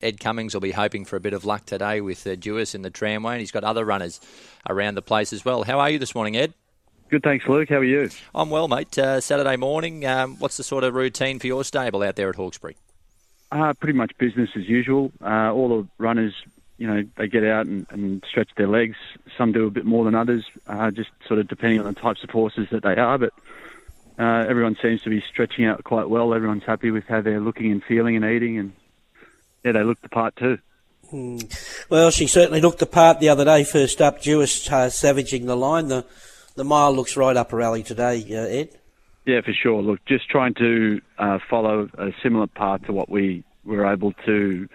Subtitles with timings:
[0.00, 2.82] Ed Cummings will be hoping for a bit of luck today with uh, Duais in
[2.82, 4.20] the tramway, and he's got other runners
[4.68, 5.64] around the place as well.
[5.64, 6.54] How are you this morning, Ed?
[7.10, 7.68] Good, thanks, Luke.
[7.68, 8.08] How are you?
[8.32, 8.96] I'm well, mate.
[8.96, 12.36] Uh, Saturday morning, um, what's the sort of routine for your stable out there at
[12.36, 12.76] Hawkesbury?
[13.50, 15.10] Uh, pretty much business as usual.
[15.20, 16.34] Uh, all the runners,
[16.76, 18.96] you know, they get out and, and, stretch their legs.
[19.36, 22.22] Some do a bit more than others, uh, just sort of depending on the types
[22.22, 23.18] of horses that they are.
[23.18, 23.32] But
[24.16, 26.34] uh, everyone seems to be stretching out quite well.
[26.34, 28.72] Everyone's happy with how they're looking and feeling and eating, and
[29.64, 30.58] yeah, they looked the part too.
[31.10, 31.38] Hmm.
[31.88, 33.64] Well, she certainly looked the part the other day.
[33.64, 35.88] First up, Duais uh, savaging the line.
[35.88, 36.04] The
[36.54, 38.70] the mile looks right up her alley today, uh, Ed.
[39.24, 39.80] Yeah, for sure.
[39.80, 44.68] Look, just trying to uh, follow a similar path to what we were able to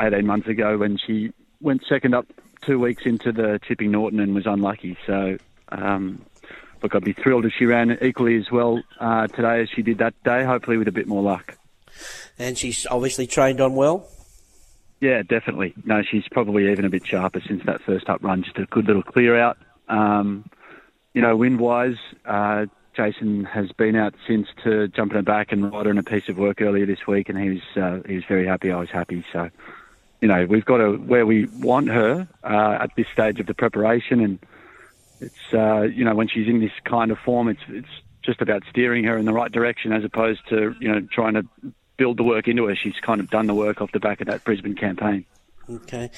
[0.00, 2.26] 18 months ago when she went second up
[2.62, 4.98] two weeks into the Chipping Norton and was unlucky.
[5.06, 5.38] So,
[5.70, 6.24] um,
[6.82, 9.98] look, I'd be thrilled if she ran equally as well uh, today as she did
[9.98, 11.56] that day, hopefully with a bit more luck.
[12.38, 14.08] And she's obviously trained on well?
[15.00, 15.74] Yeah, definitely.
[15.84, 18.42] No, she's probably even a bit sharper since that first up run.
[18.42, 19.58] Just a good little clear out.
[19.88, 20.48] Um,
[21.12, 25.52] you know, wind wise, uh, Jason has been out since to jump in her back
[25.52, 28.00] and ride her in a piece of work earlier this week, and he was uh,
[28.08, 28.72] he was very happy.
[28.72, 29.24] I was happy.
[29.32, 29.50] So,
[30.22, 33.54] you know, we've got her where we want her uh, at this stage of the
[33.54, 34.38] preparation, and
[35.20, 37.88] it's uh, you know when she's in this kind of form, it's it's
[38.22, 41.46] just about steering her in the right direction as opposed to you know trying to
[41.96, 42.76] build the work into her.
[42.76, 45.24] She's kind of done the work off the back of that Brisbane campaign.
[45.68, 46.10] Okay.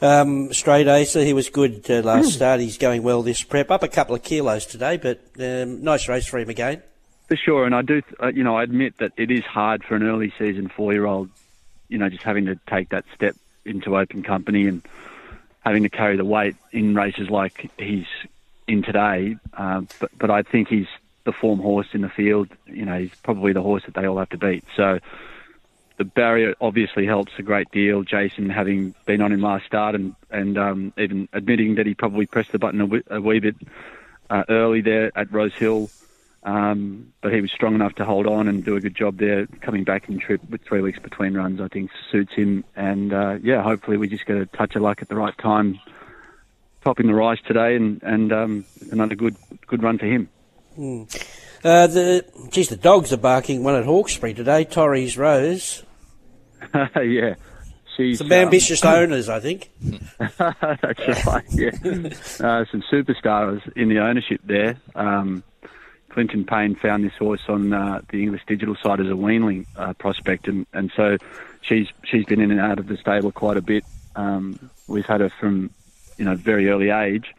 [0.00, 2.32] Um, straight Acer, he was good uh, last mm.
[2.32, 2.60] start.
[2.60, 3.70] He's going well this prep.
[3.70, 6.82] Up a couple of kilos today, but um, nice race for him again.
[7.28, 9.96] For sure, and I do, uh, you know, I admit that it is hard for
[9.96, 11.28] an early season four-year-old,
[11.88, 14.80] you know, just having to take that step into open company and
[15.60, 18.06] having to carry the weight in races like he's
[18.68, 19.36] in today.
[19.52, 20.86] Uh, but but I think he's
[21.26, 22.48] the form horse in the field.
[22.66, 24.64] You know, he's probably the horse that they all have to beat.
[24.74, 25.00] So
[25.98, 28.02] the barrier obviously helps a great deal.
[28.02, 32.26] Jason having been on him last start and and um, even admitting that he probably
[32.26, 33.56] pressed the button a, wee, a wee bit
[34.30, 35.90] uh, early there at Rose Hill,
[36.42, 39.46] um, but he was strong enough to hold on and do a good job there.
[39.60, 42.64] Coming back in trip with three weeks between runs, I think suits him.
[42.74, 45.78] And uh, yeah, hopefully we just get a touch of luck at the right time,
[46.84, 49.36] topping the rise today, and and um, another good
[49.66, 50.28] good run for him.
[50.76, 51.26] Mm.
[51.64, 54.64] Uh, the geez, the dogs are barking one at Hawkesbury today.
[54.64, 55.82] Torres Rose.
[56.96, 57.34] yeah.
[57.96, 59.70] She's, some ambitious um, owners, I think.
[60.18, 61.44] That's right.
[61.50, 61.70] Yeah,
[62.46, 64.76] uh, some superstars in the ownership there.
[64.94, 65.42] Um,
[66.10, 69.92] Clinton Payne found this horse on uh, the Inglis digital side as a weanling uh,
[69.94, 71.16] prospect, and, and so
[71.62, 73.84] she's she's been in and out of the stable quite a bit.
[74.14, 75.70] Um, we've had her from
[76.16, 77.34] you know very early age,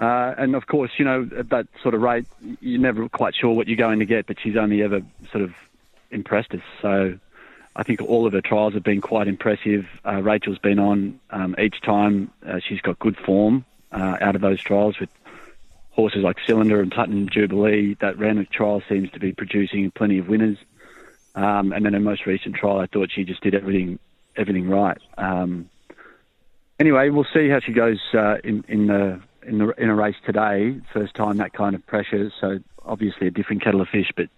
[0.00, 2.26] uh, and of course you know at that sort of rate
[2.60, 5.54] you're never quite sure what you're going to get, but she's only ever sort of
[6.10, 6.62] impressed us.
[6.82, 7.18] So
[7.76, 9.86] I think all of her trials have been quite impressive.
[10.04, 12.30] Uh, Rachel's been on um, each time.
[12.44, 15.08] Uh, she's got good form uh, out of those trials with
[15.90, 17.96] horses like Cylinder and Platinum Jubilee.
[18.00, 20.58] That Randwick trial seems to be producing plenty of winners.
[21.34, 23.98] Um, and then her most recent trial, I thought she just did everything
[24.36, 24.98] everything right.
[25.18, 25.68] Um,
[26.78, 30.16] anyway, we'll see how she goes uh, in in the in the in a race
[30.24, 30.80] today.
[30.92, 34.28] First time that kind of pressure, so obviously a different kettle of fish, but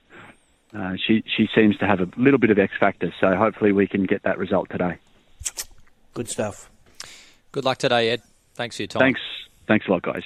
[0.76, 3.12] uh, she she seems to have a little bit of X factor.
[3.20, 4.98] So hopefully we can get that result today.
[6.14, 6.70] Good stuff.
[7.52, 8.22] Good luck today, Ed.
[8.54, 9.00] Thanks for your time.
[9.00, 9.20] Thanks.
[9.66, 10.22] Thanks a lot, guys.